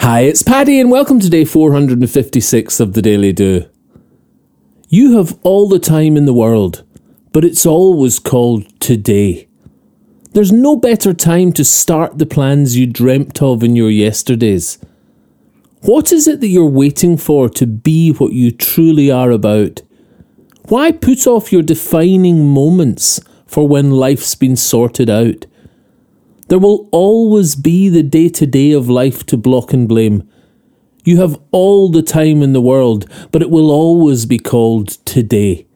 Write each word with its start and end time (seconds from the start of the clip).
Hi, 0.00 0.20
it's 0.20 0.42
Paddy, 0.42 0.80
and 0.80 0.90
welcome 0.90 1.20
to 1.20 1.28
day 1.28 1.44
456 1.44 2.80
of 2.80 2.94
the 2.94 3.02
Daily 3.02 3.34
Do. 3.34 3.68
You 4.88 5.18
have 5.18 5.38
all 5.42 5.68
the 5.68 5.78
time 5.78 6.16
in 6.16 6.24
the 6.24 6.32
world, 6.32 6.84
but 7.34 7.44
it's 7.44 7.66
always 7.66 8.18
called 8.18 8.80
today. 8.80 9.46
There's 10.32 10.50
no 10.50 10.74
better 10.74 11.12
time 11.12 11.52
to 11.52 11.66
start 11.66 12.16
the 12.16 12.24
plans 12.24 12.78
you 12.78 12.86
dreamt 12.86 13.42
of 13.42 13.62
in 13.62 13.76
your 13.76 13.90
yesterdays. 13.90 14.78
What 15.82 16.12
is 16.12 16.26
it 16.26 16.40
that 16.40 16.48
you're 16.48 16.64
waiting 16.64 17.18
for 17.18 17.50
to 17.50 17.66
be 17.66 18.12
what 18.12 18.32
you 18.32 18.52
truly 18.52 19.10
are 19.10 19.30
about? 19.30 19.82
Why 20.68 20.92
put 20.92 21.26
off 21.26 21.52
your 21.52 21.62
defining 21.62 22.48
moments 22.48 23.20
for 23.44 23.68
when 23.68 23.90
life's 23.90 24.34
been 24.34 24.56
sorted 24.56 25.10
out? 25.10 25.44
There 26.50 26.58
will 26.58 26.88
always 26.90 27.54
be 27.54 27.88
the 27.88 28.02
day 28.02 28.28
to 28.30 28.44
day 28.44 28.72
of 28.72 28.88
life 28.88 29.24
to 29.26 29.36
block 29.36 29.72
and 29.72 29.88
blame. 29.88 30.28
You 31.04 31.18
have 31.18 31.40
all 31.52 31.88
the 31.88 32.02
time 32.02 32.42
in 32.42 32.54
the 32.54 32.60
world, 32.60 33.08
but 33.30 33.40
it 33.40 33.50
will 33.50 33.70
always 33.70 34.26
be 34.26 34.38
called 34.38 34.88
today. 35.06 35.68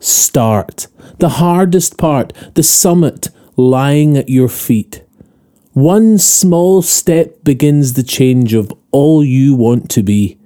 Start. 0.00 0.86
The 1.18 1.28
hardest 1.28 1.98
part, 1.98 2.32
the 2.54 2.62
summit, 2.62 3.28
lying 3.54 4.16
at 4.16 4.30
your 4.30 4.48
feet. 4.48 5.04
One 5.74 6.16
small 6.16 6.80
step 6.80 7.44
begins 7.44 7.92
the 7.92 8.02
change 8.02 8.54
of 8.54 8.72
all 8.90 9.22
you 9.22 9.54
want 9.54 9.90
to 9.90 10.02
be. 10.02 10.38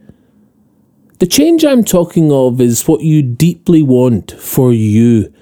The 1.21 1.27
change 1.29 1.65
I'm 1.65 1.85
talking 1.85 2.33
of 2.33 2.61
is 2.61 2.89
what 2.89 3.03
you 3.03 3.23
deeply 3.23 3.85
want 3.85 4.33
for 4.33 4.73
you, 4.73 5.33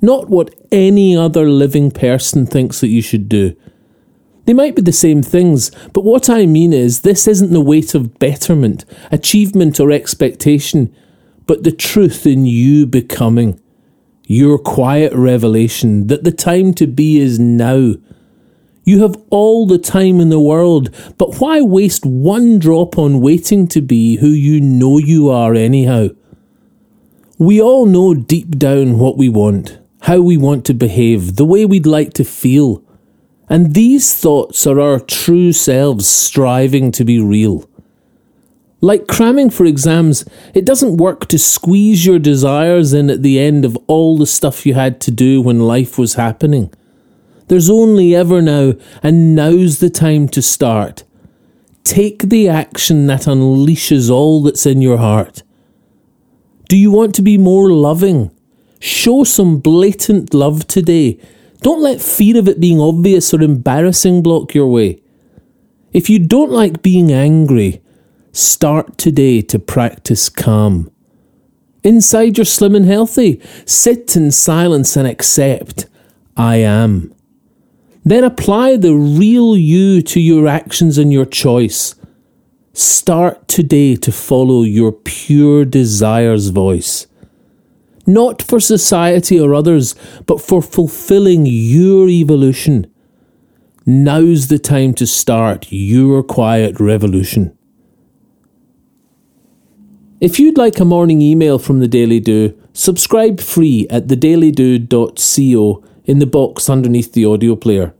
not 0.00 0.28
what 0.28 0.54
any 0.70 1.16
other 1.16 1.48
living 1.48 1.90
person 1.90 2.46
thinks 2.46 2.80
that 2.80 2.88
you 2.88 3.02
should 3.02 3.28
do. 3.28 3.56
They 4.46 4.52
might 4.52 4.76
be 4.76 4.82
the 4.82 4.92
same 4.92 5.22
things, 5.22 5.70
but 5.92 6.04
what 6.04 6.28
I 6.28 6.44
mean 6.46 6.72
is 6.72 7.00
this 7.00 7.26
isn't 7.26 7.52
the 7.52 7.60
weight 7.60 7.94
of 7.94 8.18
betterment, 8.18 8.84
achievement, 9.10 9.80
or 9.80 9.90
expectation, 9.90 10.94
but 11.46 11.62
the 11.62 11.72
truth 11.72 12.26
in 12.26 12.44
you 12.44 12.86
becoming. 12.86 13.60
Your 14.26 14.58
quiet 14.58 15.12
revelation 15.12 16.06
that 16.06 16.24
the 16.24 16.32
time 16.32 16.74
to 16.74 16.86
be 16.86 17.18
is 17.18 17.38
now. 17.38 17.94
You 18.84 19.02
have 19.02 19.16
all 19.30 19.66
the 19.66 19.78
time 19.78 20.20
in 20.20 20.28
the 20.28 20.40
world, 20.40 20.94
but 21.16 21.40
why 21.40 21.62
waste 21.62 22.04
one 22.04 22.58
drop 22.58 22.98
on 22.98 23.20
waiting 23.20 23.66
to 23.68 23.80
be 23.80 24.16
who 24.16 24.28
you 24.28 24.60
know 24.60 24.98
you 24.98 25.30
are 25.30 25.54
anyhow? 25.54 26.08
We 27.38 27.60
all 27.60 27.86
know 27.86 28.14
deep 28.14 28.58
down 28.58 28.98
what 28.98 29.16
we 29.16 29.28
want, 29.28 29.78
how 30.04 30.20
we 30.20 30.36
want 30.36 30.66
to 30.66 30.74
behave, 30.74 31.36
the 31.36 31.46
way 31.46 31.64
we'd 31.64 31.86
like 31.86 32.12
to 32.12 32.24
feel. 32.24 32.82
And 33.48 33.72
these 33.72 34.14
thoughts 34.14 34.66
are 34.66 34.78
our 34.78 35.00
true 35.00 35.50
selves 35.52 36.06
striving 36.06 36.92
to 36.92 37.04
be 37.04 37.18
real. 37.18 37.68
Like 38.82 39.06
cramming 39.06 39.48
for 39.48 39.64
exams, 39.64 40.26
it 40.52 40.66
doesn't 40.66 40.98
work 40.98 41.26
to 41.28 41.38
squeeze 41.38 42.04
your 42.04 42.18
desires 42.18 42.92
in 42.92 43.08
at 43.08 43.22
the 43.22 43.40
end 43.40 43.64
of 43.64 43.78
all 43.86 44.18
the 44.18 44.26
stuff 44.26 44.66
you 44.66 44.74
had 44.74 45.00
to 45.00 45.10
do 45.10 45.40
when 45.40 45.60
life 45.60 45.96
was 45.96 46.14
happening. 46.14 46.70
There's 47.48 47.70
only 47.70 48.14
ever 48.14 48.42
now, 48.42 48.74
and 49.02 49.34
now's 49.34 49.78
the 49.78 49.88
time 49.88 50.28
to 50.28 50.42
start. 50.42 51.04
Take 51.82 52.24
the 52.24 52.46
action 52.46 53.06
that 53.06 53.22
unleashes 53.22 54.10
all 54.10 54.42
that's 54.42 54.66
in 54.66 54.82
your 54.82 54.98
heart. 54.98 55.42
Do 56.68 56.76
you 56.76 56.90
want 56.90 57.14
to 57.14 57.22
be 57.22 57.38
more 57.38 57.70
loving? 57.70 58.33
Show 58.84 59.24
some 59.24 59.60
blatant 59.60 60.34
love 60.34 60.66
today 60.66 61.18
don't 61.62 61.80
let 61.80 62.02
fear 62.02 62.36
of 62.38 62.46
it 62.46 62.60
being 62.60 62.78
obvious 62.78 63.32
or 63.32 63.40
embarrassing 63.40 64.22
block 64.22 64.54
your 64.54 64.66
way. 64.66 65.00
If 65.94 66.10
you 66.10 66.18
don't 66.18 66.50
like 66.50 66.82
being 66.82 67.10
angry, 67.10 67.80
start 68.32 68.98
today 68.98 69.40
to 69.40 69.58
practice 69.58 70.28
calm. 70.28 70.90
Inside 71.82 72.36
you're 72.36 72.44
slim 72.44 72.74
and 72.74 72.84
healthy. 72.84 73.40
Sit 73.64 74.14
in 74.14 74.30
silence 74.30 74.94
and 74.94 75.08
accept, 75.08 75.86
I 76.36 76.56
am. 76.56 77.14
Then 78.04 78.24
apply 78.24 78.76
the 78.76 78.94
real 78.94 79.56
you 79.56 80.02
to 80.02 80.20
your 80.20 80.46
actions 80.46 80.98
and 80.98 81.10
your 81.10 81.24
choice. 81.24 81.94
Start 82.74 83.48
today 83.48 83.96
to 83.96 84.12
follow 84.12 84.62
your 84.64 84.92
pure 84.92 85.64
desire's 85.64 86.48
voice 86.48 87.06
not 88.06 88.42
for 88.42 88.60
society 88.60 89.38
or 89.38 89.54
others, 89.54 89.94
but 90.26 90.40
for 90.40 90.62
fulfilling 90.62 91.46
your 91.46 92.08
evolution. 92.08 92.86
Now's 93.86 94.48
the 94.48 94.58
time 94.58 94.94
to 94.94 95.06
start 95.06 95.66
your 95.70 96.22
quiet 96.22 96.80
revolution. 96.80 97.56
If 100.20 100.38
you'd 100.38 100.56
like 100.56 100.80
a 100.80 100.86
morning 100.86 101.20
email 101.20 101.58
from 101.58 101.80
the 101.80 101.88
Daily 101.88 102.18
Do, 102.18 102.58
subscribe 102.72 103.40
free 103.40 103.86
at 103.90 104.06
thedailydo.co 104.06 105.84
in 106.06 106.18
the 106.18 106.26
box 106.26 106.70
underneath 106.70 107.12
the 107.12 107.26
audio 107.26 107.56
player. 107.56 107.94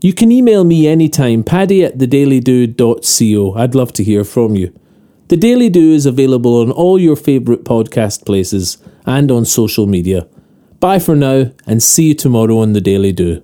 You 0.00 0.14
can 0.14 0.32
email 0.32 0.64
me 0.64 0.86
anytime, 0.86 1.44
paddy 1.44 1.84
at 1.84 1.98
thedailydo.co. 1.98 3.54
I'd 3.54 3.74
love 3.74 3.92
to 3.92 4.04
hear 4.04 4.24
from 4.24 4.56
you. 4.56 4.72
The 5.28 5.36
Daily 5.36 5.68
Do 5.68 5.92
is 5.92 6.06
available 6.06 6.62
on 6.62 6.70
all 6.70 6.98
your 6.98 7.16
favourite 7.16 7.64
podcast 7.64 8.24
places 8.24 8.78
and 9.06 9.30
on 9.30 9.44
social 9.44 9.86
media. 9.86 10.26
Bye 10.78 10.98
for 10.98 11.14
now, 11.14 11.52
and 11.66 11.82
see 11.82 12.08
you 12.08 12.14
tomorrow 12.14 12.58
on 12.58 12.72
The 12.72 12.80
Daily 12.80 13.12
Do. 13.12 13.42